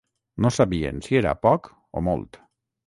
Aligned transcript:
No 0.45 0.51
sabien 0.55 1.03
si 1.09 1.21
era 1.21 1.37
poc 1.47 1.71
o 2.01 2.07
molt 2.11 2.43